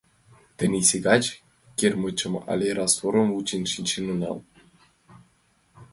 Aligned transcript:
Тенийсе 0.57 0.97
гай 1.07 1.21
кермычым 1.79 2.33
але 2.51 2.67
растворым 2.79 3.27
вучен 3.33 3.63
шинчен 3.71 4.05
онал. 4.13 4.37